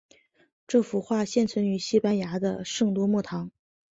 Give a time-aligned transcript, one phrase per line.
[0.67, 3.51] 这幅画现存于西班牙的圣多默堂。